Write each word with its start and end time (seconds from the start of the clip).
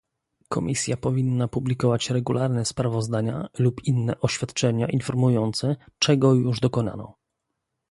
Komisja 0.49 0.97
powinna 0.97 1.47
publikować 1.47 2.09
regularne 2.09 2.65
sprawozdania 2.65 3.47
lub 3.59 3.83
inne 3.85 4.19
oświadczenia 4.19 4.87
informujące, 4.87 5.75
czego 5.99 6.33
już 6.33 6.59
dokonano 6.59 7.15